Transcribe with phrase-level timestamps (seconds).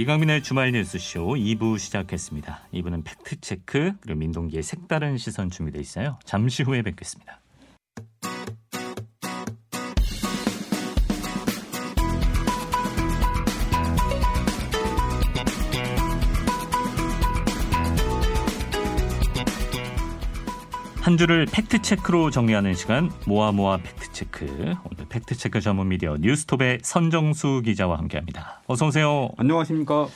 [0.00, 2.68] 이강민의 주말 뉴스쇼 2부 시작했습니다.
[2.72, 6.18] 2부는 팩트체크 그리고 민동기의 색다른 시선 준비돼 있어요.
[6.24, 7.38] 잠시 후에 뵙겠습니다.
[21.10, 27.98] 한 주를 팩트체크로 정리하는 시간 모아 모아 팩트체크 오늘 팩트체크 전문 미디어 뉴스톱의 선정수 기자와
[27.98, 28.62] 함께합니다.
[28.68, 29.28] 어서 오세요.
[29.36, 30.06] 안녕하십니까.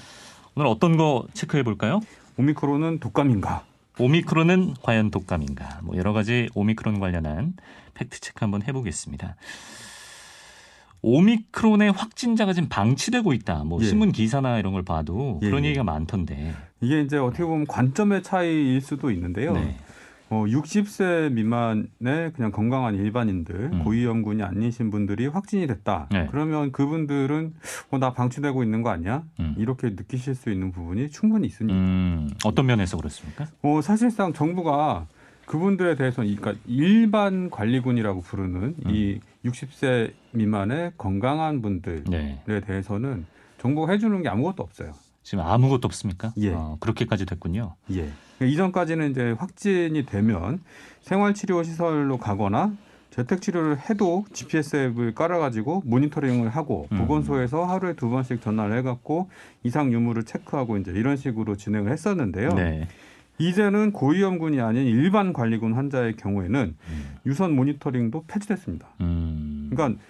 [0.54, 2.00] 오늘 어떤 거 체크해 볼까요?
[2.36, 3.64] 오미크론은 독감인가?
[3.98, 5.80] 오미크론은 과연 독감인가?
[5.82, 7.54] 뭐 여러 가지 오미크론 관련한
[7.94, 9.34] 팩트 체크 한번 해보겠습니다.
[11.02, 13.64] 오미크론의 확진자가 지금 방치되고 있다.
[13.64, 13.84] 뭐 예.
[13.84, 15.70] 신문 기사나 이런 걸 봐도 예, 그런 예.
[15.70, 16.54] 얘기가 많던데.
[16.80, 19.54] 이게 이제 어떻게 보면 관점의 차이일 수도 있는데요.
[19.54, 19.76] 네.
[20.30, 23.84] 어, 60세 미만의 그냥 건강한 일반인들, 음.
[23.84, 26.08] 고위험군이 아니신 분들이 확진이 됐다.
[26.10, 26.26] 네.
[26.30, 27.52] 그러면 그분들은
[27.90, 29.22] 어, 나 방치되고 있는 거 아니야?
[29.40, 29.54] 음.
[29.58, 31.78] 이렇게 느끼실 수 있는 부분이 충분히 있습니다.
[31.78, 33.46] 음, 어떤 면에서 그렇습니까?
[33.62, 35.06] 어, 사실상 정부가
[35.46, 38.90] 그분들에 대해서 이- 그러니까 일반 관리군이라고 부르는 음.
[38.90, 42.40] 이 60세 미만의 건강한 분들에 네.
[42.66, 43.26] 대해서는
[43.58, 44.92] 정부가 해주는 게 아무것도 없어요.
[45.24, 46.32] 지금 아무것도 없습니까?
[46.36, 46.52] 예.
[46.52, 47.74] 어, 그렇게까지 됐군요.
[47.92, 48.12] 예.
[48.42, 50.60] 이전까지는 이제 확진이 되면
[51.00, 52.74] 생활치료 시설로 가거나
[53.10, 56.98] 재택 치료를 해도 GPS 앱을 깔아가지고 모니터링을 하고 음.
[56.98, 59.30] 보건소에서 하루에 두 번씩 전화를 해갖고
[59.62, 62.52] 이상 유무를 체크하고 이제 이런 식으로 진행을 했었는데요.
[62.54, 62.88] 네.
[63.38, 67.16] 이제는 고위험군이 아닌 일반 관리군 환자의 경우에는 음.
[67.24, 68.88] 유선 모니터링도 폐지됐습니다.
[69.00, 69.70] 음.
[69.70, 70.00] 그러니까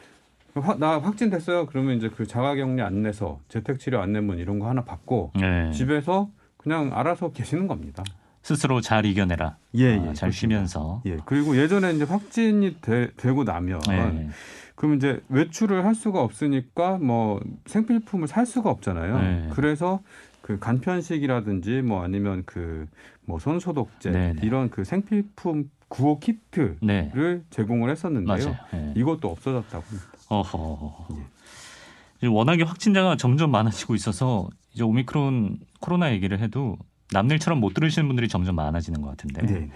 [0.54, 1.66] 화- 나 확진됐어요.
[1.66, 5.70] 그러면 이제 그 자가격리 안내서, 재택치료 안내문 이런 거 하나 받고 네.
[5.72, 8.02] 집에서 그냥 알아서 계시는 겁니다.
[8.42, 9.56] 스스로 잘 이겨내라.
[9.76, 10.32] 예, 아, 예, 잘 그렇습니다.
[10.34, 11.02] 쉬면서.
[11.06, 11.16] 예.
[11.24, 14.28] 그리고 예전에 이제 확진이 되, 고 나면 네.
[14.74, 19.18] 그럼 이제 외출을 할 수가 없으니까 뭐 생필품을 살 수가 없잖아요.
[19.20, 19.48] 네.
[19.52, 20.00] 그래서
[20.42, 22.86] 그 간편식이라든지 뭐 아니면 그
[23.26, 24.40] 뭐 손소독제 네, 네.
[24.46, 27.10] 이런 그 생필품 구호 키트를 네.
[27.48, 28.54] 제공을 했었는데요.
[28.70, 28.92] 네.
[28.96, 29.82] 이것도 없어졌다고.
[30.28, 31.06] 어허.
[31.12, 31.16] 예.
[32.18, 36.76] 이제 워낙에 확진자가 점점 많아지고 있어서 이제 오미크론 코로나 얘기를 해도
[37.12, 39.70] 남일처럼 못 들으시는 분들이 점점 많아지는 것 같은데 네.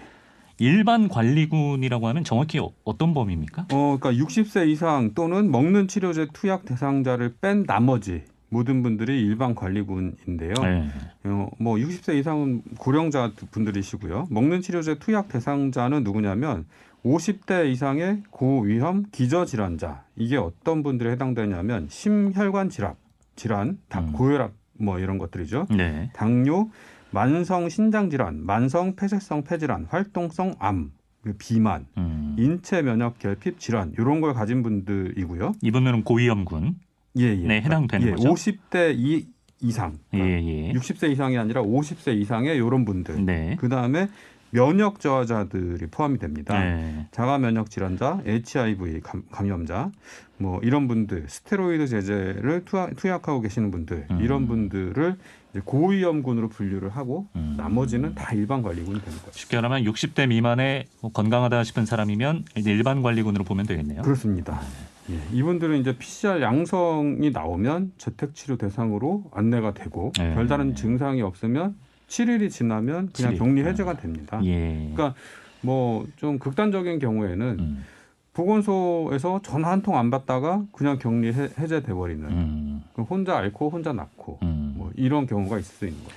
[0.57, 3.67] 일반 관리군이라고 하면 정확히 어- 어떤 범위입니까?
[3.71, 10.53] 어, 그러니까 60세 이상 또는 먹는 치료제 투약 대상자를 뺀 나머지 모든 분들이 일반 관리군인데요.
[10.61, 10.89] 네.
[11.25, 14.27] 어, 뭐 60세 이상은 고령자 분들이시고요.
[14.31, 16.65] 먹는 치료제 투약 대상자는 누구냐면
[17.05, 20.03] 50대 이상의 고위험 기저질환자.
[20.15, 22.95] 이게 어떤 분들에 해당되냐면 심혈관 질환,
[23.35, 24.11] 질환, 다- 음.
[24.13, 25.67] 고혈압 뭐 이런 것들이죠.
[25.75, 26.09] 네.
[26.13, 26.69] 당뇨,
[27.11, 32.35] 만성 신장 질환, 만성 폐쇄성 폐질환, 활동성 암, 그 비만, 음.
[32.37, 35.53] 인체 면역 결핍 질환 이런 걸 가진 분들이고요.
[35.61, 36.75] 이분들은 고위험군.
[37.17, 37.35] 예, 예.
[37.47, 38.29] 네, 해당되는 예, 거죠?
[38.33, 39.27] 50대 이,
[39.61, 39.97] 이상.
[40.13, 40.73] 예, 그러니까 예.
[40.73, 43.25] 60세 이상이 아니라 50세 이상의 이런 분들.
[43.25, 43.57] 네.
[43.59, 44.07] 그 다음에
[44.51, 46.59] 면역 저하자들이 포함이 됩니다.
[46.59, 47.07] 네.
[47.11, 49.91] 자가 면역 질환자, HIV 감, 감염자,
[50.37, 54.21] 뭐 이런 분들, 스테로이드 제제를 투하, 투약 하고 계시는 분들, 음.
[54.21, 55.17] 이런 분들을
[55.65, 57.55] 고위험군으로 분류를 하고 음.
[57.57, 59.31] 나머지는 다 일반 관리군이 되는 거죠.
[59.31, 64.03] 쉽게 말하면 60대 미만의 뭐 건강하다 싶은 사람이면 일반 관리군으로 보면 되겠네요.
[64.03, 64.61] 그렇습니다.
[65.09, 70.35] 예, 이분들은 이제 PCR 양성이 나오면 재택 치료 대상으로 안내가 되고 네.
[70.35, 71.75] 별다른 증상이 없으면
[72.09, 73.37] 7일이 지나면 그냥 7일.
[73.37, 74.41] 격리 해제가 됩니다.
[74.43, 74.91] 예.
[74.93, 75.15] 그러니까
[75.61, 77.85] 뭐 좀 극단적인 경우에는 음.
[78.33, 82.83] 보건소에서 전화 한 통 안 받다가 그냥 격리 해, 해제돼 버리는 음.
[82.93, 84.73] 그럼 혼자 앓고 혼자 낳고 음.
[84.77, 86.15] 뭐 이런 경우가 있을 수 있는 거죠.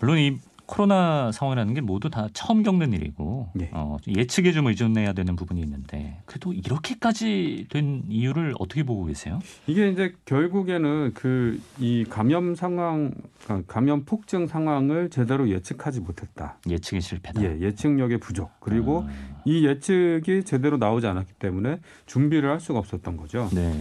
[0.00, 3.70] 물론 이 코로나 상황이라는 게 모두 다 처음 겪는 일이고 예.
[3.72, 9.40] 어, 예측에 좀 의존해야 되는 부분이 있는데 그래도 이렇게까지 된 이유를 어떻게 보고 계세요?
[9.66, 13.12] 이게 이제 결국에는 그 이 감염 상황,
[13.44, 16.58] 그러니까 감염 폭증 상황을 제대로 예측하지 못했다.
[16.68, 17.42] 예측이 실패다.
[17.42, 18.50] 예, 예측력의 부족.
[18.60, 23.48] 그리고 아, 이 예측이 제대로 나오지 않았기 때문에 준비를 할 수가 없었던 거죠.
[23.52, 23.72] 네.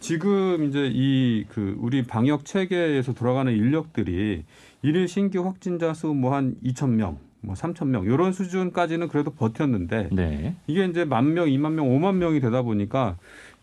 [0.00, 4.44] 지금 이제 이 그 우리 방역 체계에서 돌아가는 인력들이
[4.84, 10.10] 일일 신규 확진자 수 뭐 한 2천 명, 뭐 3천 명 이런 수준까지는 그래도 버텼는데
[10.12, 10.56] 네.
[10.66, 13.16] 이게 이제 만 명, 2만 명, 5만 명이 되다 보니까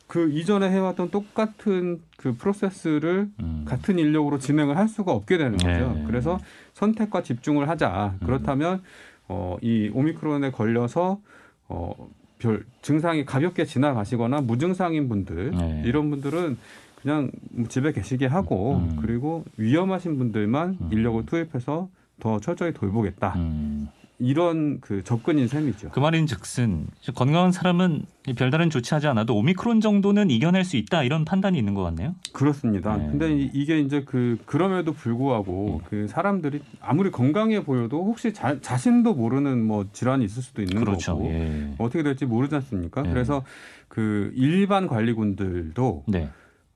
[0.07, 3.65] 그 이전에 해왔던 똑같은 그 프로세스를 음.
[3.68, 5.94] 같은 인력으로 진행을 할 수가 없게 되는 거죠.
[5.94, 6.03] 네.
[6.07, 6.39] 그래서
[6.73, 8.15] 선택과 집중을 하자.
[8.19, 8.25] 음.
[8.25, 8.81] 그렇다면
[9.27, 11.21] 어, 이 오미크론에 걸려서
[11.69, 12.09] 어,
[12.39, 15.83] 별 증상이 가볍게 지나가시거나 무증상인 분들 네.
[15.85, 16.57] 이런 분들은
[17.01, 17.31] 그냥
[17.69, 18.98] 집에 계시게 하고 음.
[19.01, 20.89] 그리고 위험하신 분들만 음.
[20.92, 21.89] 인력을 투입해서
[22.19, 23.33] 더 철저히 돌보겠다.
[23.38, 23.88] 음.
[24.24, 25.89] 이런 그 접근인 셈이죠.
[25.89, 28.03] 그 말인즉슨 건강한 사람은
[28.36, 32.13] 별다른 조치하지 않아도 오미크론 정도는 이겨낼 수 있다 이런 판단이 있는 것 같네요.
[32.31, 32.98] 그렇습니다.
[32.98, 33.07] 네.
[33.09, 35.86] 근데 이- 이게 이제 그 그럼에도 불구하고 음.
[35.89, 41.13] 그 사람들이 아무리 건강해 보여도 혹시 자, 자신도 모르는 뭐 질환이 있을 수도 있는 그렇죠.
[41.13, 41.74] 거고 예.
[41.80, 43.01] 어떻게 될지 모르지 않습니까?
[43.01, 43.09] 네.
[43.09, 43.44] 그래서
[43.88, 46.30] 그 일반 관리군들도 네.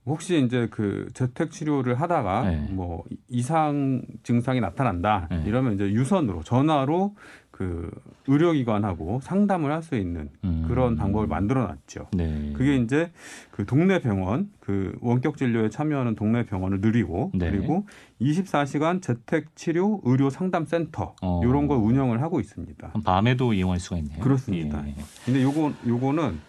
[0.05, 2.67] 혹시 이제 그 재택 치료를 하다가 네.
[2.71, 5.43] 뭐 이상 증상이 나타난다 네.
[5.45, 7.15] 이러면 이제 유선으로 전화로
[7.51, 7.89] 그
[8.27, 10.65] 의료기관하고 상담을 할 수 있는 음.
[10.67, 12.07] 그런 방법을 만들어 놨죠.
[12.13, 12.51] 네.
[12.55, 13.11] 그게 이제
[13.51, 17.49] 그 동네 병원 그 원격 진료에 참여하는 동네 병원을 늘리고 네.
[17.51, 17.87] 그리고
[18.21, 21.41] 24시간 재택 치료 의료 상담 센터 어.
[21.43, 22.93] 이런 걸 운영을 하고 있습니다.
[23.05, 24.19] 밤에도 이용할 수가 있네요.
[24.19, 24.85] 그렇습니다.
[24.87, 24.95] 예.
[25.23, 26.39] 근데 요거 요거는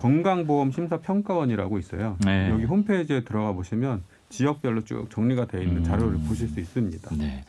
[0.00, 2.16] 건강보험 심사평가원이라고 있어요.
[2.24, 2.48] 네.
[2.50, 5.84] 여기 홈페이지에 들어가 보시면 지역별로 쭉 정리가 되어 있는 음.
[5.84, 7.14] 자료를 보실 수 있습니다.
[7.16, 7.44] 네.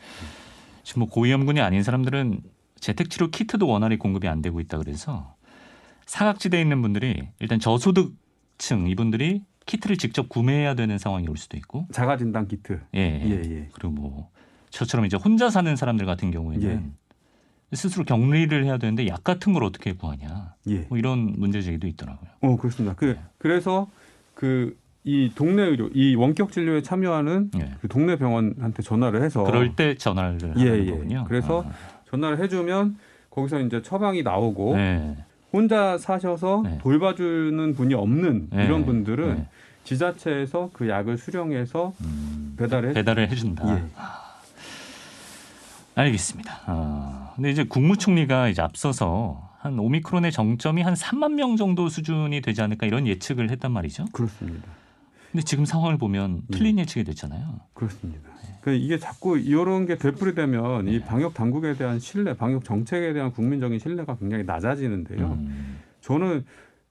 [0.82, 2.40] 지금 뭐 고위험군이 아닌 사람들은
[2.78, 5.34] 재택치료 키트도 원활히 공급이 안 되고 있다 그래서
[6.06, 12.16] 사각지대에 있는 분들이 일단 저소득층 이분들이 키트를 직접 구매해야 되는 상황이 올 수도 있고 자가
[12.18, 12.80] 진단 키트.
[12.94, 13.00] 예.
[13.00, 13.68] 예, 예.
[13.72, 14.30] 그리고 뭐
[14.70, 16.82] 저처럼 이제 혼자 사는 사람들 같은 경우에는 예.
[17.72, 20.86] 스스로 격리를 해야 되는데 약 같은 걸 어떻게 구하냐 예.
[20.88, 22.30] 뭐 이런 문제 제기도 있더라고요.
[22.40, 22.94] 어, 그렇습니다.
[22.96, 23.20] 그 네.
[23.38, 23.88] 그래서
[24.34, 27.72] 그 이 동네 의료 이 원격 진료에 참여하는 예.
[27.80, 30.90] 그 동네 병원한테 전화를 해서 그럴 때 전화를 예, 하는 예.
[30.90, 31.24] 거군요.
[31.26, 31.64] 그래서
[32.10, 32.98] 전화를 해주면
[33.30, 35.16] 거기서 이제 처방이 나오고 아, 네.
[35.52, 36.78] 혼자 사셔서 네.
[36.82, 38.64] 돌봐주는 분이 없는 네.
[38.64, 39.48] 이런 분들은 네.
[39.82, 43.76] 지자체에서 그 약을 수령해서 음, 배달해 배달을 해준다.
[43.76, 43.82] 예.
[45.96, 46.60] 알겠습니다.
[46.66, 52.62] 아, 근데 이제 국무총리가 이제 앞서서 한 오미크론의 정점이 한 3만 명 정도 수준이 되지
[52.62, 54.06] 않을까 이런 예측을 했단 말이죠.
[54.12, 54.66] 그렇습니다.
[55.30, 56.56] 근데 지금 상황을 보면 예.
[56.56, 57.60] 틀린 예측이 됐잖아요.
[57.72, 58.28] 그렇습니다.
[58.60, 60.92] 그 이게 자꾸 이런 게 되풀이되면 네.
[60.92, 65.32] 이 방역 당국에 대한 신뢰, 방역 정책에 대한 국민적인 신뢰가 굉장히 낮아지는데요.
[65.32, 66.44] 음, 저는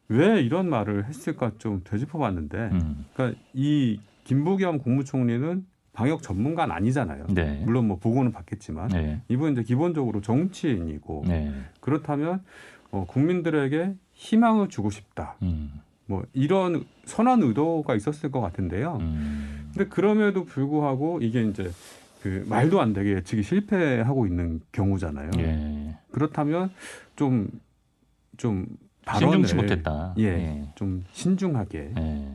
[0.09, 7.27] 왜 이런 말을 했을까 좀 되짚어봤는데, 음, 그러니까 이 김부겸 국무총리는 방역 전문가는 아니잖아요.
[7.29, 7.61] 네.
[7.65, 9.21] 물론 뭐 보고는 받겠지만 네.
[9.27, 11.51] 이분 이제 기본적으로 정치인이고 네.
[11.79, 12.43] 그렇다면
[12.91, 15.35] 어, 국민들에게 희망을 주고 싶다.
[15.41, 18.97] 음, 뭐 이런 선한 의도가 있었을 것 같은데요.
[19.01, 21.71] 음, 근데 그럼에도 불구하고 이게 이제
[22.21, 25.31] 그 말도 안 되게 예측이 실패하고 있는 경우잖아요.
[25.39, 25.97] 예.
[26.11, 26.69] 그렇다면
[27.15, 28.67] 좀좀
[29.05, 30.13] 발언을 신중치 못했다.
[30.19, 32.27] 예, 좀 신중하게 예.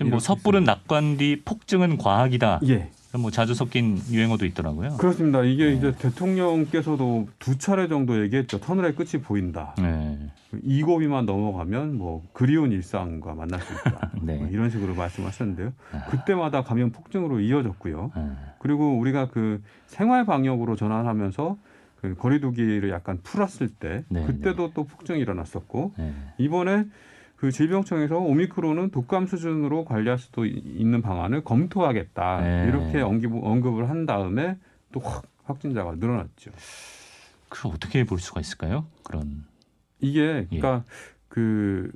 [0.00, 2.60] 지금 뭐 섣부른 낙관 뒤 폭증은 과학이다.
[2.64, 4.96] 예 뭐 자주 섞인 유행어도 있더라고요.
[4.96, 5.42] 그렇습니다.
[5.42, 5.72] 이게 네.
[5.72, 8.60] 이제 대통령께서도 두 차례 정도 얘기했죠.
[8.60, 9.74] 터널의 끝이 보인다.
[9.78, 10.16] 네.
[10.62, 14.12] 이 고비만 넘어가면 뭐 그리운 일상과 만날 수 있다.
[14.22, 14.36] 네.
[14.36, 15.72] 뭐 이런 식으로 말씀하셨는데요.
[15.92, 16.04] 아.
[16.10, 18.12] 그때마다 감염 폭증으로 이어졌고요.
[18.14, 21.56] 아, 그리고 우리가 그 생활 방역으로 전환하면서
[22.00, 26.14] 그 거리두기를 약간 풀었을 때 네, 그때도 또 폭증이 일어났었고 네.
[26.38, 26.84] 이번에
[27.40, 32.66] 그 질병청에서 오미크론은 독감 수준으로 관리할 수도 이- 있는 방안을 검토하겠다 네.
[32.68, 34.58] 이렇게 언급, 언급을 한 다음에
[34.92, 36.50] 또 확 확진자가 늘어났죠.
[37.48, 38.84] 그걸 어떻게 볼 수가 있을까요?
[39.02, 39.44] 그런
[40.00, 40.58] 이게 예.
[40.58, 40.84] 그러니까
[41.28, 41.90] 그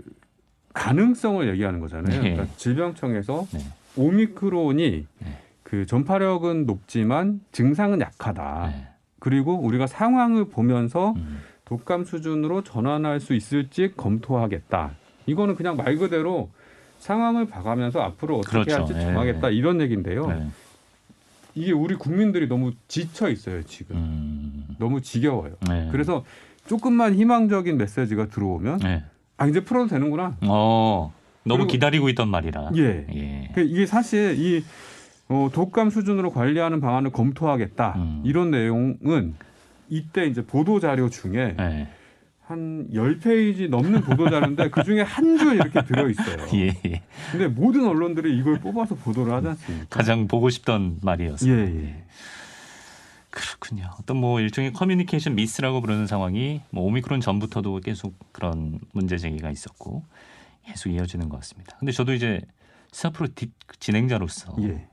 [0.72, 2.22] 가능성을 얘기하는 거잖아요.
[2.22, 2.32] 네.
[2.32, 3.60] 그러니까 질병청에서 네.
[3.96, 5.38] 오미크론이 네.
[5.62, 8.66] 그 전파력은 높지만 증상은 약하다.
[8.72, 8.88] 네.
[9.20, 14.92] 그리고 우리가 상황을 보면서 음, 독감 수준으로 전환할 수 있을지 검토하겠다.
[15.26, 16.50] 이거는 그냥 말 그대로
[16.98, 18.76] 상황을 봐가면서 앞으로 어떻게 그렇죠.
[18.76, 19.00] 할지 예.
[19.00, 20.26] 정하겠다 이런 얘기인데요.
[20.26, 20.46] 네.
[21.54, 23.96] 이게 우리 국민들이 너무 지쳐 있어요 지금.
[23.96, 25.52] 음, 너무 지겨워요.
[25.68, 25.88] 네.
[25.92, 26.24] 그래서
[26.66, 29.04] 조금만 희망적인 메시지가 들어오면 네.
[29.36, 30.36] 아 이제 풀어도 되는구나.
[30.42, 31.12] 어,
[31.44, 32.70] 너무 그리고- 기다리고 있던 말이라.
[32.76, 33.06] 예.
[33.14, 33.50] 예.
[33.54, 34.64] 그 이게 사실 이
[35.28, 38.22] 어, 독감 수준으로 관리하는 방안을 검토하겠다 음.
[38.24, 39.34] 이런 내용은
[39.88, 41.88] 이때 이제 보도 자료 중에 네.
[42.46, 46.46] 한 10페이지 넘는 보도 자료인데 그 중에 한 줄 이렇게 들어 있어요.
[46.54, 47.02] 예, 예.
[47.32, 49.86] 근데 모든 언론들이 이걸 뽑아서 보도를 하지 않습니까?
[49.88, 51.52] 가장 보고 싶던 말이었어요.
[51.52, 52.04] 예, 예.
[53.30, 53.90] 그렇군요.
[53.98, 60.04] 어떤 뭐 일종의 커뮤니케이션 미스라고 부르는 상황이 뭐 오미크론 전부터도 계속 그런 문제 제기가 있었고
[60.66, 61.76] 계속 이어지는 것 같습니다.
[61.78, 62.40] 근데 저도 이제
[62.92, 64.86] 스타프로 뒷 진행자로서 예.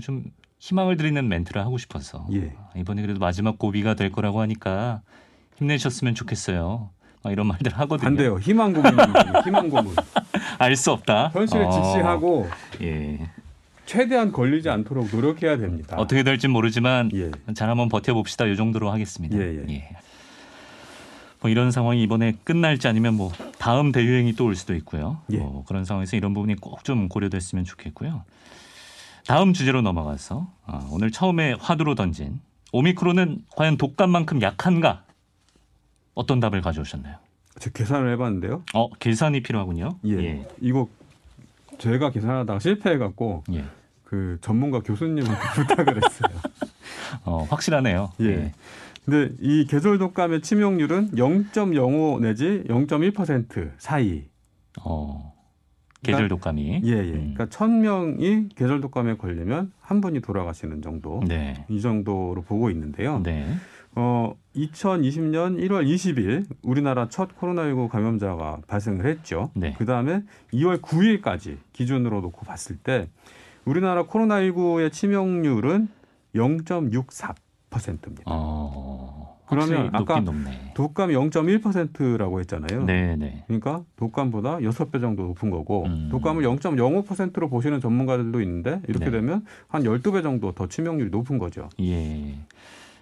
[0.00, 0.24] 좀
[0.58, 2.52] 희망을 드리는 멘트를 하고 싶어서 예.
[2.76, 5.00] 이번에 그래도 마지막 고비가 될 거라고 하니까
[5.58, 6.90] 힘내셨으면 좋겠어요.
[7.22, 8.04] 막 이런 말들 하거든요.
[8.04, 8.38] 반대요.
[8.38, 9.40] 희망 고문입니다.
[9.44, 9.94] 희망 고문.
[10.58, 11.30] 알 수 없다.
[11.32, 12.48] 현실에 어, 직시하고
[12.82, 13.18] 예.
[13.86, 15.96] 최대한 걸리지 않도록 노력해야 됩니다.
[15.98, 17.30] 어떻게 될지 모르지만 예.
[17.54, 18.46] 잘 한번 버텨봅시다.
[18.46, 19.36] 이 정도로 하겠습니다.
[19.36, 19.88] 예, 예.
[21.40, 25.18] 뭐 이런 상황이 이번에 끝날지 아니면 뭐 다음 대유행이 또 올 수도 있고요.
[25.32, 25.38] 예.
[25.38, 28.22] 뭐 그런 상황에서 이런 부분이 꼭 좀 고려됐으면 좋겠고요.
[29.26, 32.40] 다음 주제로 넘어가서 아, 오늘 처음에 화두로 던진
[32.72, 35.02] 오미크론은 과연 독감만큼 약한가
[36.18, 37.14] 어떤 답을 가져오셨나요?
[37.60, 38.64] 제가 계산을 해봤는데요.
[38.74, 40.00] 어, 계산이 필요하군요.
[40.06, 40.18] 예.
[40.18, 40.48] 예.
[40.60, 40.88] 이거
[41.78, 43.64] 제가 계산하다가 실패해갖고 예.
[44.02, 46.36] 그 전문가 교수님한테 부탁을 했어요.
[47.24, 48.10] 어, 확실하네요.
[48.22, 48.52] 예.
[49.04, 54.24] 근데 이 계절 독감의 치명률은 0.05 내지 0.1% 사이.
[54.84, 55.32] 어,
[56.02, 56.80] 계절 독감이.
[56.84, 57.12] 예, 예.
[57.12, 57.34] 음.
[57.36, 61.22] 그러니까 1000명이 계절 독감에 걸리면 한 분이 돌아가시는 정도.
[61.28, 61.64] 네.
[61.68, 63.20] 이 정도로 보고 있는데요.
[63.22, 63.46] 네.
[64.00, 69.50] 어, 2020년 1월 20일 우리나라 첫 코로나19 감염자가 발생을 했죠.
[69.54, 69.74] 네.
[69.76, 73.08] 그 다음에 2월 9일까지 기준으로 놓고 봤을 때
[73.64, 75.88] 우리나라 코로나19의 치명률은
[76.32, 78.22] 0.64%입니다.
[78.26, 79.36] 어.
[79.48, 80.74] 그러면 아까 높네.
[80.74, 82.84] 독감이 0.1%라고 했잖아요.
[82.84, 83.42] 네, 네.
[83.48, 86.08] 그러니까 독감보다 6배 정도 높은 거고 음.
[86.12, 89.10] 독감을 0.05%로 보시는 전문가들도 있는데 이렇게 네.
[89.10, 91.68] 되면 한 12배 정도 더 치명률이 높은 거죠.
[91.80, 92.38] 예.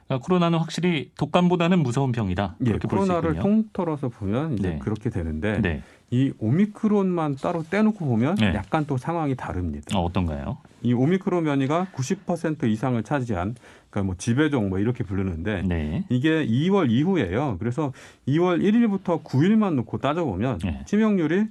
[0.06, 2.56] 그러니까 코로나는 확실히 독감보다는 무서운 병이다.
[2.66, 3.36] 예, 코로나를.
[3.36, 4.78] 통틀어서 보면 이제 네.
[4.78, 5.82] 그렇게 되는데 네.
[6.10, 8.54] 이 오미크론만 따로 떼놓고 보면 네.
[8.54, 9.98] 약간 또 상황이 다릅니다.
[9.98, 10.58] 어, 어떤가요?
[10.82, 13.56] 이 오미크론 변이가 90% 이상을 차지한
[13.90, 16.04] 그러니까 뭐 지배종 뭐 이렇게 부르는데 네.
[16.08, 17.56] 이게 2월 이후예요.
[17.58, 17.92] 그래서
[18.28, 20.82] 2월 1일부터 9일만 놓고 따져보면 네.
[20.86, 21.46] 치명률이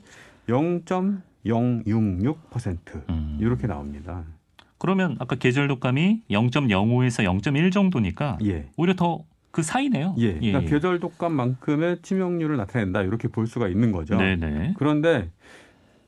[0.47, 3.37] 0.066% 음.
[3.41, 4.23] 이렇게 나옵니다.
[4.85, 8.69] 그러면 아까 계절 독감이 0.05에서 0.1 정도니까 예.
[8.77, 9.25] 오히려 더
[9.55, 10.15] 그 사이네요.
[10.17, 10.33] 예.
[10.33, 14.17] 그러니까 계절 독감만큼의 치명률을 나타낸다 이렇게 볼 수가 있는 거죠.
[14.17, 14.73] 네네.
[14.77, 15.31] 그런데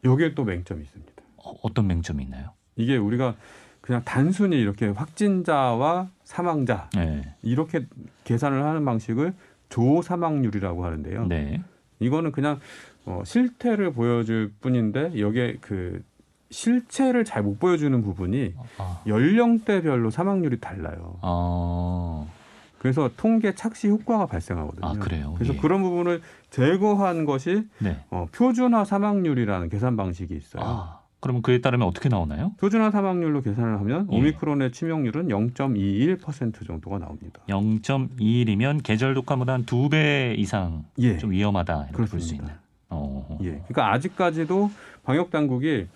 [0.03, 1.13] 여기에 또 맹점이 있습니다.
[1.37, 2.49] 어, 어떤 맹점이 있나요?
[2.75, 3.35] 이게 우리가
[3.79, 7.35] 그냥 단순히 이렇게 확진자와 사망자 네.
[7.41, 7.85] 이렇게
[8.25, 9.33] 계산을 하는 방식을
[9.69, 11.27] 조사망률이라고 하는데요.
[11.27, 11.61] 네.
[12.01, 12.59] 이거는 그냥
[13.05, 16.03] 어, 실태를 보여줄 뿐인데 여기에 그
[16.49, 19.01] 실체를 잘 못 보여주는 부분이 아.
[19.07, 21.17] 연령대별로 사망률이 달라요.
[21.21, 22.31] 어.
[22.79, 24.85] 그래서 통계 착시 효과가 발생하거든요.
[24.87, 25.33] 아, 그래요?
[25.35, 25.57] 그래서 예.
[25.57, 27.97] 그런 부분을 제거한 것이 네.
[28.11, 30.63] 어, 표준화 사망률이라는 계산 방식이 있어요.
[30.63, 30.99] 아.
[31.19, 32.51] 그러면 그에 따르면 어떻게 나오나요?
[32.59, 34.15] 표준화 사망률로 계산을 하면 예.
[34.17, 37.41] 오미크론의 치명률은 0.21% 정도가 나옵니다.
[37.49, 41.17] 0.21이면 계절 독감보다 한 두 배 이상 예.
[41.17, 42.35] 좀 위험하다 이렇게 볼 수.
[42.35, 42.49] 있는.
[42.89, 43.37] 어.
[43.41, 43.49] 예.
[43.67, 44.69] 그러니까 아직까지도
[45.03, 45.87] 방역 당국이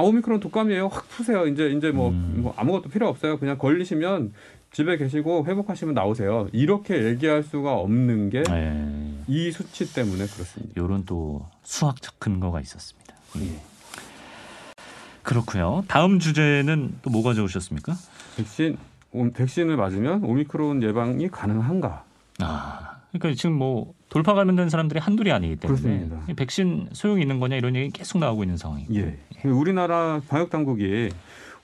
[0.00, 0.88] 아, 오미크론 독감이에요.
[0.88, 1.46] 확 푸세요.
[1.46, 2.36] 이제 이제 뭐, 음.
[2.38, 3.38] 뭐 아무것도 필요 없어요.
[3.38, 4.32] 그냥 걸리시면
[4.72, 6.48] 집에 계시고 회복하시면 나오세요.
[6.52, 9.50] 이렇게 얘기할 수가 없는 게이 네.
[9.52, 10.72] 수치 때문에 그렇습니다.
[10.76, 13.14] 요런 또 수학적 근거가 있었습니다.
[13.36, 13.60] 예.
[15.22, 15.84] 그렇고요.
[15.86, 17.94] 다음 주제는 또 뭐 가져오셨습니까?
[18.36, 18.78] 백신
[19.12, 22.04] 오- 백신을 맞으면 오미크론 예방이 가능한가?
[22.38, 26.22] 아, 그러니까 지금 뭐 돌파 감염된 사람들이 한둘이 아니기 때문에 그렇습니다.
[26.28, 28.94] 이 백신 소용이 있는 거냐 이런 얘기 계속 나오고 있는 상황이고.
[28.94, 29.18] 예.
[29.44, 31.10] 우리나라 방역 당국이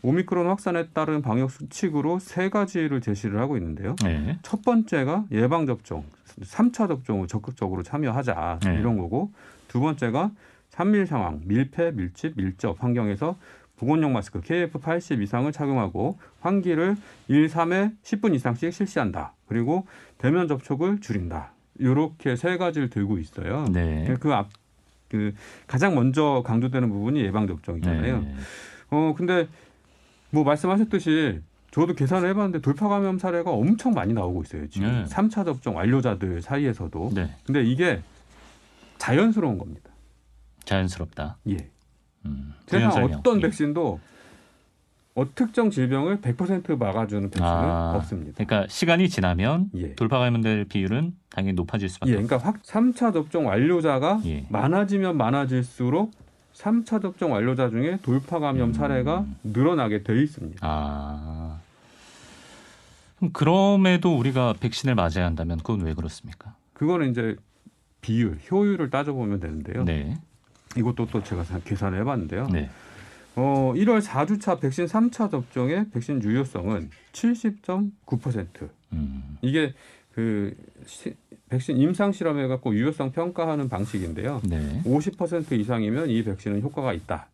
[0.03, 3.97] 오미크론 확산에 따른 방역 수칙으로 세 가지를 제시를 하고 있는데요.
[4.05, 4.39] 네.
[4.43, 6.05] 첫 번째가 예방 접종,
[6.41, 8.75] 3차 접종을 적극적으로 참여하자 네.
[8.79, 9.33] 이런 거고
[9.69, 10.31] 두 번째가
[10.69, 13.37] 산밀 상황, 밀폐, 밀집, 밀접 환경에서
[13.77, 16.97] 보건용 마스크 KF80 이상을 착용하고 환기를
[17.29, 19.35] 1, 3회 10분 이상씩 실시한다.
[19.47, 19.87] 그리고
[20.19, 21.53] 대면 접촉을 줄인다.
[21.79, 23.67] 이렇게 세 가지를 들고 있어요.
[23.71, 24.15] 네.
[24.19, 24.49] 그 앞,
[25.09, 25.35] 그
[25.67, 28.21] 가장 먼저 강조되는 부분이 예방 접종이잖아요.
[28.21, 28.35] 네.
[28.91, 29.47] 어 근데
[30.31, 31.41] 뭐 말씀하셨듯이
[31.71, 34.67] 저도 계산을 해봤는데 돌파 감염 사례가 엄청 많이 나오고 있어요.
[34.69, 35.07] 지금 네.
[35.07, 37.11] 삼 3차 접종 완료자들 사이에서도.
[37.15, 37.37] 네.
[37.45, 38.01] 근데 이게
[38.97, 39.91] 자연스러운 겁니다.
[40.65, 41.37] 자연스럽다.
[41.51, 41.71] 예.
[42.27, 42.55] 음.
[42.67, 43.05] 세상.
[43.05, 43.43] 어떤 예.
[43.43, 44.01] 백신도
[45.17, 48.45] 어, 특정 질병을 100% 막아주는 백신은 아, 없습니다.
[48.45, 49.95] 그러니까 시간이 지나면 예.
[49.95, 52.27] 돌파 감염될 비율은 당연히 높아질 예, 수밖에 없다.
[52.27, 54.47] 그러니까 확 3차 접종 완료자가 예.
[54.51, 56.13] 많아지면 많아질수록
[56.53, 58.73] 3차 접종 완료자 중에 돌파 감염 음.
[58.75, 60.59] 사례가 늘어나게 돼 있습니다.
[60.63, 61.61] 아.
[63.17, 66.55] 그럼 그럼에도 우리가 백신을 맞아야 한다면 그건 왜 그렇습니까?
[66.75, 67.37] 그거는 이제
[68.03, 69.85] 비율, 효율을 따져보면 되는데요.
[69.85, 70.19] 네.
[70.77, 72.49] 이것도 또 제가 사- 계산을 해봤는데요.
[72.49, 72.69] 네.
[73.37, 78.69] 어, 1월 4주차 백신 3차 접종의 백신 유효성은 70.9%.
[78.93, 79.37] 음.
[79.43, 79.75] 이게
[80.15, 80.55] 그
[80.87, 81.15] 시-
[81.49, 84.41] 백신 임상 실험해 갖고 유효성 평가하는 방식인데요.
[84.45, 84.83] 네.
[84.85, 87.29] 50% 이상이면 이 백신은 효과가 있다.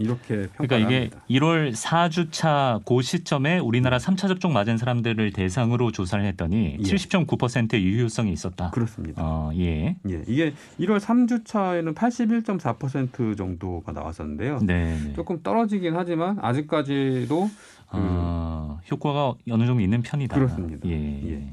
[0.00, 1.22] 이렇게 그러니까 이게 합니다.
[1.28, 6.82] 1월 4주차 그 시점에 우리나라 3차 접종 맞은 사람들을 대상으로 조사를 했더니 예.
[6.82, 8.70] 70.9%의 유효성이 있었다.
[8.70, 9.22] 그렇습니다.
[9.22, 9.96] 어, 예.
[10.08, 14.60] 예, 이게 1월 3주차에는 81.4% 정도가 나왔었는데요.
[14.62, 14.98] 네.
[14.98, 15.12] 네.
[15.12, 17.50] 조금 떨어지긴 하지만 아직까지도
[17.92, 20.34] 어, 효과가 어느 정도 있는 편이다.
[20.34, 20.88] 그렇습니다.
[20.88, 21.30] 예.
[21.30, 21.44] 예.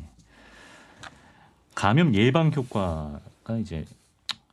[1.76, 3.86] 감염 예방 효과가 이제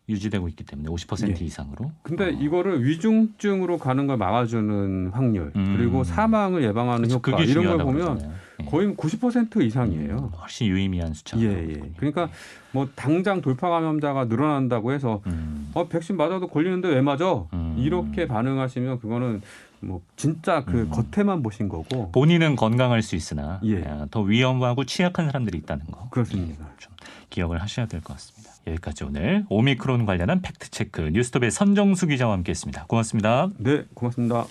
[0.09, 1.45] 유지되고 있기 때문에 50% 예.
[1.45, 1.91] 이상으로.
[2.03, 2.29] 근데 어.
[2.29, 5.75] 이거를 위중증으로 가는 걸 막아주는 확률 음.
[5.77, 7.15] 그리고 사망을 예방하는 그렇죠.
[7.33, 8.35] 효과 이런 걸 보면 그러잖아요.
[8.61, 8.65] 예.
[8.67, 10.17] 거의 90% 이상이에요.
[10.17, 11.39] 음, 훨씬 유의미한 숫자.
[11.41, 11.83] 예, 예.
[11.97, 12.29] 그러니까
[12.73, 17.45] 뭐 당장 돌파 감염자가 늘어난다고 해서 음, 어 백신 맞아도 걸리는데 왜 맞아?
[17.53, 17.75] 음.
[17.79, 19.41] 이렇게 반응하시면 그거는
[19.81, 20.91] 뭐 진짜 그 음.
[20.91, 23.83] 겉에만 보신 거고 본인은 건강할 수 있으나 예.
[23.85, 26.09] 아, 더 위험하고 취약한 사람들이 있다는 거.
[26.11, 26.67] 그렇습니다.
[26.79, 26.93] 좀
[27.31, 28.44] 기억을 하셔야 될 것 같습니다.
[28.67, 32.87] 여기까지 오늘 오미크론 관련한 팩트 체크 뉴스톱의 선정수 기자와 함께했습니다.
[32.87, 33.49] 고맙습니다.
[33.59, 34.47] 네, 고맙습니다.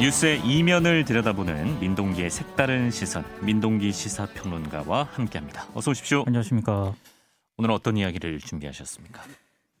[0.00, 5.66] 뉴스의 이면을 들여다보는 민동기의 색다른 시선, 민동기 시사평론가와 함께합니다.
[5.74, 6.22] 어서 오십시오.
[6.24, 6.94] 안녕하십니까.
[7.58, 9.20] 오늘 어떤 이야기를 준비하셨습니까?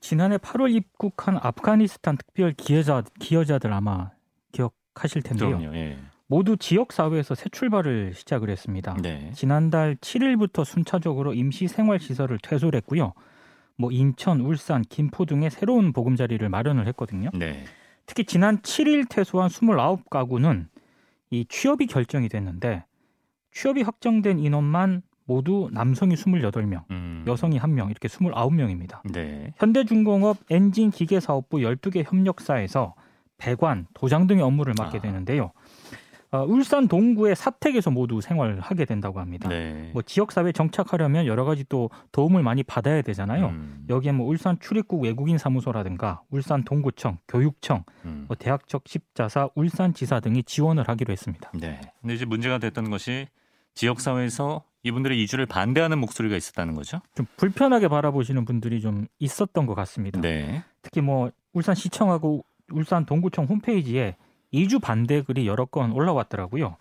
[0.00, 4.10] 지난해 8월 입국한 아프가니스탄 특별 기여자, 기여자들 아마
[4.52, 5.58] 기억하실 텐데요.
[5.58, 5.76] 그럼요.
[5.76, 5.96] 예.
[6.26, 8.96] 모두 지역 사회에서 새 출발을 시작을 했습니다.
[9.00, 9.30] 네.
[9.34, 13.14] 지난달 7일부터 순차적으로 임시 생활 시설을 퇴소했고요.
[13.76, 17.30] 뭐 인천, 울산, 김포 등의 새로운 보금자리를 마련을 했거든요.
[17.32, 17.64] 네.
[18.06, 20.66] 특히 지난 7일 퇴소한 29가구는
[21.30, 22.84] 이 취업이 결정이 됐는데
[23.52, 27.07] 취업이 확정된 인원만 모두 남성이 28명, 음.
[27.28, 29.00] 여성이 1명 이렇게 29명입니다.
[29.12, 29.52] 네.
[29.58, 32.94] 현대중공업 엔진 기계 사업부 12개 협력사에서
[33.36, 35.00] 배관, 도장 등의 업무를 맡게 아.
[35.00, 35.52] 되는데요.
[36.30, 39.48] 어, 울산 동구의 사택에서 모두 생활하게 된다고 합니다.
[39.48, 39.90] 네.
[39.94, 43.46] 뭐 지역 사회에 정착하려면 여러 가지 또 도움을 많이 받아야 되잖아요.
[43.46, 43.86] 음.
[43.88, 48.26] 여기에 뭐 울산 출입국 외국인 사무소라든가 울산 동구청, 교육청, 음.
[48.28, 51.50] 뭐 대학적 십자사, 울산지사 등이 지원을 하기로 했습니다.
[51.54, 51.80] 네.
[52.02, 53.26] 근데 이제 문제가 됐던 것이
[53.72, 57.00] 지역 사회에서 이분들의 이주를 반대하는 목소리가 있었다는 거죠.
[57.14, 60.20] 좀 불편하게 바라보시는 분들이 좀 있었던 것 같습니다.
[60.20, 60.62] 네.
[60.82, 64.16] 특히 뭐 울산 시청하고 울산 동구청 홈페이지에
[64.50, 66.76] 이주 반대 글이 여러 건 올라왔더라고요.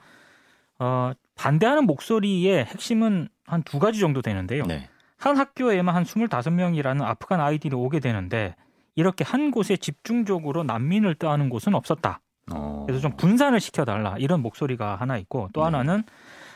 [0.80, 4.66] 어, 반대하는 목소리의 핵심은 한 두 가지 정도 되는데요.
[4.66, 4.90] 네.
[5.18, 8.56] 한 학교에만 한 25명이라는 아프간 아이들이 오게 되는데
[8.96, 12.20] 이렇게 한 곳에 집중적으로 난민을 떠하는 곳은 없었다.
[12.52, 12.84] 어.
[12.86, 15.66] 그래서 좀 분산을 시켜달라 이런 목소리가 하나 있고 또 네.
[15.66, 16.04] 하나는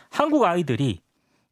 [0.10, 1.02] 한국 아이들이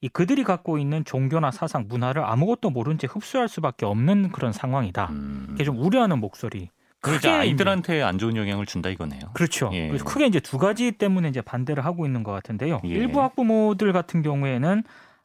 [0.01, 5.07] 이 그들이 갖고 있는 종교나 사상, 문화를 아무것도 모른 채 흡수할 수밖에 없는 그런 상황이다.
[5.11, 5.47] 음.
[5.55, 6.69] 이게 좀 우려하는 목소리.
[7.01, 9.21] 크게 아이들한테 안 좋은 영향을 준다 이거네요.
[9.33, 9.69] 그렇죠.
[9.73, 9.87] 예.
[9.87, 12.81] 그래서 크게 이제 두 가지 때문에 이제 반대를 하고 있는 것 같은데요.
[12.83, 12.89] 예.
[12.89, 14.83] 일부 학부모들 같은 경우에는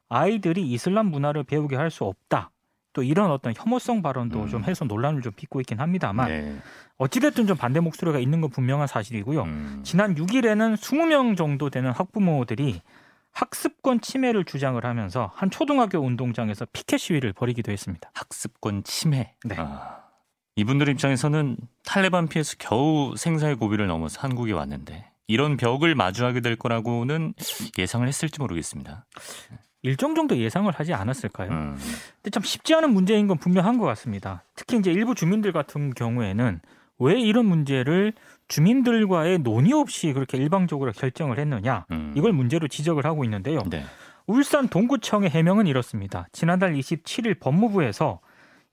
[0.09, 2.51] 아이들이 이슬람 문화를 배우게 할 수 없다.
[2.93, 4.49] 또 이런 어떤 혐오성 발언도 음.
[4.49, 6.57] 좀 해서 논란을 좀 빚고 있긴 합니다만 네.
[6.97, 9.43] 어찌됐든 좀 반대 목소리가 있는 건 분명한 사실이고요.
[9.43, 9.81] 음.
[9.83, 12.83] 지난 6일에는 20명 정도 되는 학부모들이
[13.35, 18.11] 학습권 침해를 주장을 하면서 한 초등학교 운동장에서 피켓 시위를 벌이기도 했습니다.
[18.15, 19.35] 학습권 침해.
[19.45, 19.57] 네.
[19.59, 19.99] 아,
[20.57, 27.35] 이분들 입장에서는 탈레반 피해서 겨우 생사의 고비를 넘어서 한국에 왔는데 이런 벽을 마주하게 될 거라고는
[27.77, 29.05] 예상을 했을지 모르겠습니다.
[29.83, 31.51] 일정 정도 예상을 하지 않았을까요?
[31.51, 31.77] 음.
[32.17, 34.45] 근데 참 쉽지 않은 문제인 건 분명한 것 같습니다.
[34.55, 36.61] 특히 이제 일부 주민들 같은 경우에는
[37.01, 38.13] 왜 이런 문제를
[38.49, 42.13] 주민들과의 논의 없이 그렇게 일방적으로 결정을 했느냐 음.
[42.17, 43.61] 이걸 문제로 지적을 하고 있는데요.
[43.71, 43.85] 네.
[44.27, 46.27] 울산 동구청의 해명은 이렇습니다.
[46.33, 48.21] 지난달 27일 법무부에서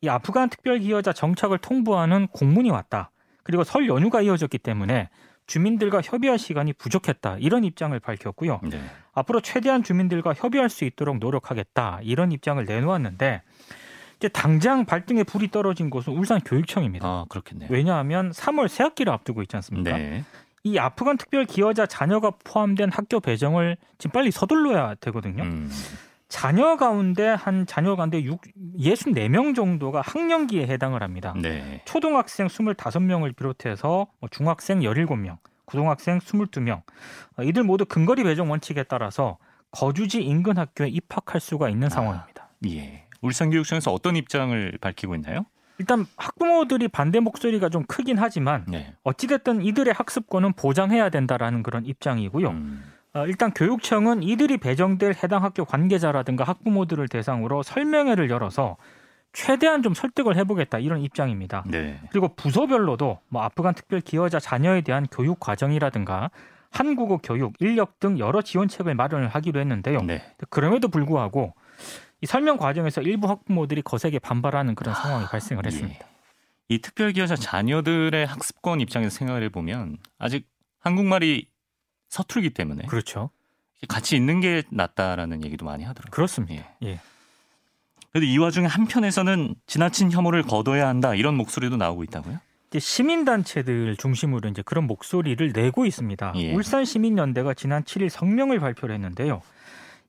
[0.02, 3.12] 이 아프간 특별기여자 정착을 통보하는 공문이 왔다.
[3.44, 5.10] 그리고 설 연휴가 이어졌기 때문에
[5.48, 7.38] 주민들과 협의할 시간이 부족했다.
[7.40, 8.62] 이런 입장을 밝혔고요.
[8.64, 8.82] 네.
[9.14, 12.00] 앞으로 최대한 주민들과 협의할 수 있도록 노력하겠다.
[12.04, 13.42] 이런 입장을 내놓았는데
[14.22, 17.08] 이제 당장 발등에 불이 떨어진 곳은 울산 교육청입니다.
[17.08, 17.70] 아 그렇겠네요.
[17.72, 19.98] 왜냐하면 3월 새학기를 앞두고 있지 않습니까?
[19.98, 20.24] 네.
[20.64, 25.42] 이 아프간 특별 기여자 자녀가 포함된 학교 배정을 지금 빨리 서둘러야 되거든요.
[25.42, 25.72] 음.
[26.28, 28.42] 자녀 가운데 한 자녀 가운데 6,
[28.78, 31.34] 64명 정도가 학령기에 해당을 합니다.
[31.42, 31.82] 네.
[31.86, 36.84] 초등학생 25명을 비롯해서 뭐 중학생 17명, 고등학생 22명.
[37.38, 39.40] 어, 이들 모두 근거리 배정 원칙에 따라서
[39.72, 42.50] 거주지 인근 학교에 입학할 수가 있는 상황입니다.
[42.68, 43.08] 예.
[43.22, 45.46] 울산교육청에서 어떤 입장을 밝히고 있나요?
[45.78, 48.94] 일단 학부모들이 반대 목소리가 좀 크긴 하지만 네.
[49.04, 52.50] 어찌됐든 이들의 학습권은 보장해야 된다라는 그런 입장이고요.
[52.50, 52.84] 음.
[53.14, 58.78] 어, 일단 교육청은 이들이 배정될 해당 학교 관계자라든가 학부모들을 대상으로 설명회를 열어서
[59.34, 61.64] 최대한 좀 설득을 해보겠다 이런 입장입니다.
[61.68, 62.00] 네.
[62.12, 66.30] 그리고 부서별로도 뭐 아프간 특별 기여자 자녀에 대한 교육 과정이라든가
[66.70, 70.02] 한국어 교육, 인력 등 여러 지원책을 마련을 하기로 했는데요.
[70.04, 70.24] 네.
[70.50, 71.54] 그럼에도 불구하고
[72.22, 76.06] 이 설명 과정에서 일부 학부모들이 거세게 반발하는 그런 상황이 발생을 했습니다.
[76.06, 76.12] 예.
[76.70, 80.48] 이 특별기여자 자녀들의 학습권 입장에서 생각을 해보면 아직
[80.80, 81.48] 한국말이
[82.10, 83.32] 서툴기 때문에 그렇죠.
[83.88, 86.12] 같이 있는 게 낫다라는 얘기도 많이 하더라고요.
[86.12, 86.64] 그렇습니다.
[86.84, 86.88] 예.
[86.88, 87.00] 예.
[88.12, 92.40] 그래도 이 와중에 한편에서는 지나친 혐오를 거둬야 한다 이런 목소리도 나오고 있다고요?
[92.70, 96.34] 이제 시민단체들 중심으로 이제 그런 목소리를 내고 있습니다.
[96.36, 96.54] 예.
[96.54, 99.42] 울산 시민연대가 지난 7일 성명을 발표를 했는데요.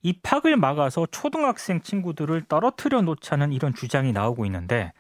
[0.02, 4.92] 입학을 막아서 초등학생 친구들을 떨어뜨려 놓자는 이런 주장이 나오고 있는데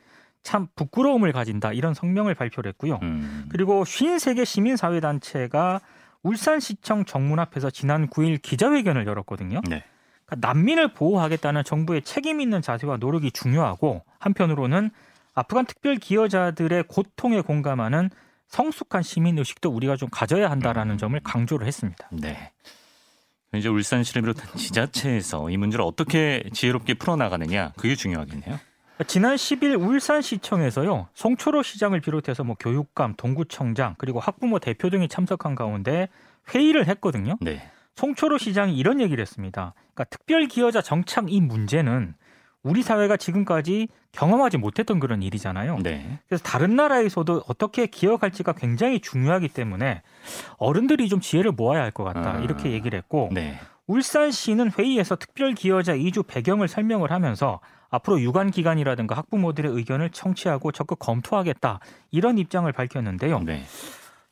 [0.42, 2.98] 참 부끄러움을 가진다 이런 성명을 발표를 했고요.
[3.02, 3.46] 음.
[3.50, 5.80] 그리고 53개 시민사회단체가
[6.22, 9.60] 울산시청 정문 앞에서 지난 9일 기자회견을 열었거든요.
[9.68, 9.84] 네.
[10.24, 14.90] 그러니까 난민을 보호하겠다는 정부의 책임 있는 자세와 노력이 중요하고 한편으로는
[15.34, 18.10] 아프간 특별 기여자들의 고통에 공감하는
[18.48, 20.98] 성숙한 시민 의식도 우리가 좀 가져야 한다라는 음.
[20.98, 22.08] 점을 강조를 했습니다.
[22.12, 22.52] 네.
[23.58, 28.58] 이제 울산시를 비롯한 지자체에서 이 문제를 어떻게 지혜롭게 풀어나가느냐 그게 중요하겠네요.
[29.06, 36.08] 지난 10일 울산시청에서요 송초로 시장을 비롯해서 뭐 교육감, 동구청장 그리고 학부모 대표 등이 참석한 가운데
[36.54, 37.36] 회의를 했거든요.
[37.40, 37.62] 네.
[37.96, 39.74] 송초로 시장이 이런 얘기를 했습니다.
[39.92, 42.14] 그러니까 특별 기여자 정착 이 문제는
[42.62, 45.78] 우리 사회가 지금까지 경험하지 못했던 그런 일이잖아요.
[45.82, 46.18] 네.
[46.28, 50.02] 그래서 다른 나라에서도 어떻게 기억할지가 굉장히 중요하기 때문에
[50.58, 52.38] 어른들이 좀 지혜를 모아야 할 것 같다 아.
[52.40, 53.58] 이렇게 얘기를 했고 네.
[53.86, 60.98] 울산시는 회의에서 특별 기여자 이주 배경을 설명을 하면서 앞으로 유관 기관이라든가 학부모들의 의견을 청취하고 적극
[61.00, 61.80] 검토하겠다
[62.12, 63.40] 이런 입장을 밝혔는데요.
[63.40, 63.64] 네.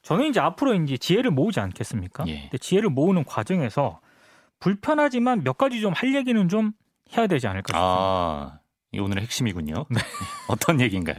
[0.03, 2.25] 저는 이제 앞으로 이제 지혜를 모으지 않겠습니까?
[2.29, 2.43] 예.
[2.43, 4.01] 근데 지혜를 모으는 과정에서
[4.61, 6.73] 불편하지만 몇 가지 좀 할 얘기는 좀
[7.17, 7.81] 해야 되지 않을까 싶습니다.
[7.81, 8.59] 아,
[8.93, 9.87] 이 오늘의 핵심이군요.
[10.49, 11.17] 어떤 얘기인가요?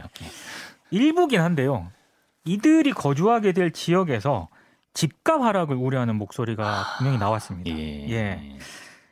[0.90, 1.90] 일부긴 한데요.
[2.44, 4.48] 이들이 거주하게 될 지역에서
[4.94, 7.70] 집값 하락을 우려하는 목소리가 분명히 나왔습니다.
[7.70, 8.10] 예.
[8.10, 8.58] 예.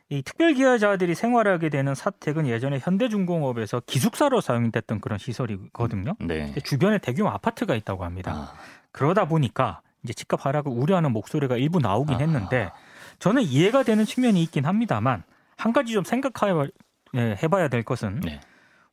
[0.09, 6.15] 이 특별 기여자들이 생활하게 되는 사택은 예전에 현대중공업에서 기숙사로 사용됐던 그런 시설이거든요.
[6.19, 6.47] 네.
[6.47, 8.33] 근데 주변에 대규모 아파트가 있다고 합니다.
[8.33, 8.53] 아,
[8.91, 12.23] 그러다 보니까 이제 집값 하락을 우려하는 목소리가 일부 나오긴 아하.
[12.25, 12.71] 했는데
[13.19, 15.23] 저는 이해가 되는 측면이 있긴 합니다만
[15.61, 16.69] 한 가지 좀 생각해
[17.13, 18.41] 예, 해봐야 될 것은 네.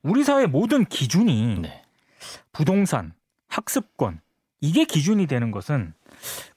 [0.03, 1.83] 우리 사회 모든 기준이 네.
[2.53, 3.15] 부동산,
[3.49, 4.21] 학습권
[4.61, 5.95] 이게 기준이 되는 것은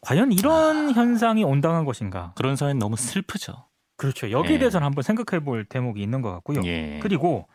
[0.01, 2.33] 과연 이런 현상이 온당한 것인가?
[2.35, 3.63] 그런 사회는 너무 슬프죠.
[3.95, 4.31] 그렇죠.
[4.31, 4.59] 여기에 예.
[4.59, 6.61] 대해서는 한번 생각해 볼 대목이 있는 것 같고요.
[6.65, 6.99] 예.
[7.01, 7.47] 그리고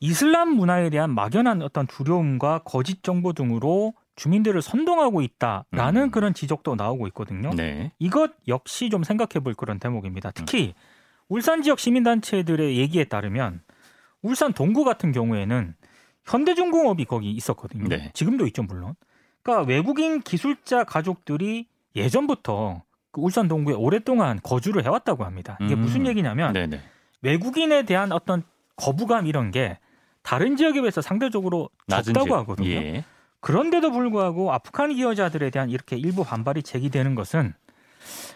[0.00, 6.10] 이슬람 문화에 대한 막연한 어떤 두려움과 거짓 정보 등으로 주민들을 선동하고 있다라는 음.
[6.10, 7.50] 그런 지적도 나오고 있거든요.
[7.50, 7.92] 네.
[7.98, 10.30] 이것 역시 좀 생각해 볼 그런 대목입니다.
[10.30, 10.74] 특히
[11.28, 13.62] 울산 지역 시민단체들의 얘기에 따르면
[14.22, 15.74] 울산 동구 같은 경우에는
[16.24, 17.88] 현대중공업이 거기 있었거든요.
[17.88, 18.10] 네.
[18.14, 18.94] 지금도 있죠, 물론.
[19.42, 25.58] 그러니까 외국인 기술자 가족들이 예전부터 그 울산 동구에 오랫동안 거주를 해왔다고 합니다.
[25.60, 25.80] 이게 음.
[25.80, 26.80] 무슨 얘기냐면 네, 네.
[27.22, 28.42] 외국인에 대한 어떤
[28.76, 29.78] 거부감 이런 게
[30.22, 32.38] 다른 지역에 비해서 상대적으로 적다고 지역.
[32.38, 32.68] 하거든요.
[32.70, 33.04] 예.
[33.40, 37.54] 그런데도 불구하고 아프간 기여자들에 대한 이렇게 일부 반발이 제기되는 것은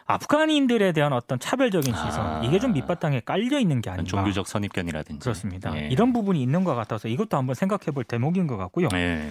[0.07, 2.43] 아프간인들에 대한 어떤 차별적인 시선 아.
[2.45, 5.77] 이게 좀 밑바탕에 깔려 있는 게 아닌가 종교적 선입견이라든지 그렇습니다.
[5.77, 5.89] 예.
[5.89, 8.89] 이런 부분이 있는 것 같아서 이것도 한번 생각해 볼 대목인 것 같고요.
[8.95, 9.29] 예.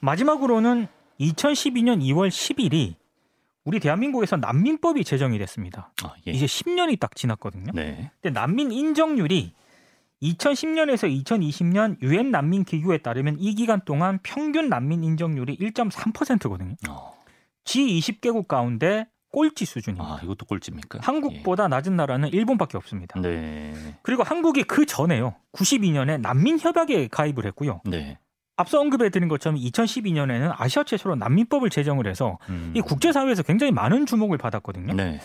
[0.00, 0.88] 마지막으로는
[1.20, 2.94] 2012년 2월 10일이
[3.64, 5.90] 우리 대한민국에서 난민법이 제정이 됐습니다.
[6.02, 6.32] 아, 예.
[6.32, 7.72] 이제 10년이 딱 지났거든요.
[7.72, 8.10] 네.
[8.20, 9.54] 근데 난민 인정률이
[10.22, 16.74] 2010년에서 2020년 유엔 난민 기구에 따르면 이 기간 동안 평균 난민 인정률이 1.3%거든요.
[16.88, 17.14] 어.
[17.64, 20.14] G20 개국 가운데 꼴찌 수준입니다.
[20.14, 21.00] 아, 이것도 꼴찌입니까?
[21.02, 23.20] 한국보다 낮은 나라는 일본밖에 없습니다.
[23.24, 23.28] 예.
[23.28, 23.74] 네.
[24.02, 25.34] 그리고 한국이 그 전에요.
[25.52, 27.80] 92년에 난민 협약에 가입을 했고요.
[27.84, 28.16] 네.
[28.56, 32.72] 앞서 언급해 드린 것처럼 2012년에는 아시아 최초로 난민법을 제정을 해서 음.
[32.76, 34.94] 이 국제사회에서 굉장히 많은 주목을 받았거든요.
[34.94, 35.18] 네.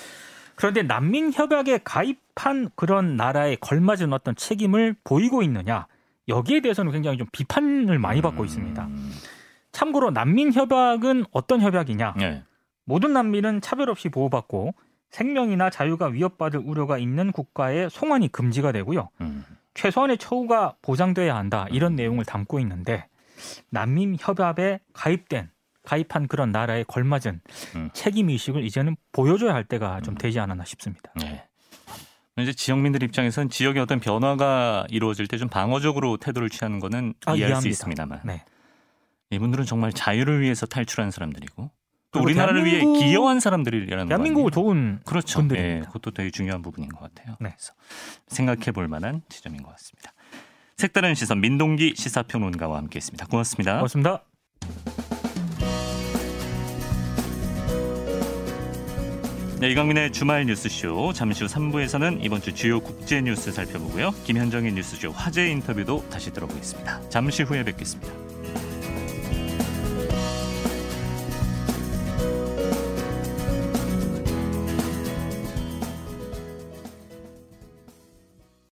[0.55, 5.85] 그런데 난민 협약에 가입한 그런 나라에 걸맞은 어떤 책임을 보이고 있느냐
[6.27, 8.85] 여기에 대해서는 굉장히 좀 비판을 많이 받고 있습니다.
[8.85, 9.11] 음.
[9.71, 12.15] 참고로 난민 협약은 어떤 협약이냐?
[12.17, 12.43] 네.
[12.89, 14.73] 모든 난민은 차별 없이 보호받고
[15.11, 19.09] 생명이나 자유가 위협받을 우려가 있는 국가에 송환이 금지가 되고요.
[19.21, 19.45] 음.
[19.75, 21.67] 최소한의 처우가 보장돼야 한다.
[21.69, 23.05] 이런 내용을 담고 있는데
[23.69, 25.51] 난민 협약에 가입된
[25.83, 27.41] 가입한 그런 나라에 걸맞은
[27.75, 27.89] 음.
[27.93, 30.17] 책임 의식을 이제는 보여줘야 할 때가 좀 음.
[30.17, 31.11] 되지 않았나 싶습니다.
[31.15, 31.45] 네.
[32.39, 37.37] 이제 지역민들 입장에선 지역의 어떤 변화가 이루어질 때 좀 방어적으로 태도를 취하는 거는 아, 이해할
[37.61, 37.69] 수 이해합니다.
[37.69, 38.43] 있습니다만 네.
[39.29, 41.69] 이분들은 정말 자유를 위해서 탈출한 사람들이고
[42.11, 44.51] 또 우리나라를 위해 기여한 사람들이라는 거 대한민국을?
[44.51, 45.39] 도운 그렇죠.
[45.39, 45.77] 분들입니다.
[45.77, 47.35] 예, 그것도 되게 중요한 부분인 것 같아요.
[47.39, 47.51] 네.
[47.55, 47.73] 그래서
[48.27, 50.13] 생각해 볼 만한 지점인 것 같습니다.
[50.77, 53.27] 색다른 시선 민동기 시사평론가와 함께했습니다.
[53.27, 53.75] 고맙습니다.
[53.75, 54.23] 고맙습니다.
[59.59, 64.11] 네, 이강민의 주말 뉴스쇼 잠시 후 3부에서는 이번 주 주요 국제 뉴스 살펴보고요.
[64.23, 67.09] 김현정의 뉴스쇼 화제 인터뷰도 다시 들어보겠습니다.
[67.09, 68.28] 잠시 후에 뵙겠습니다.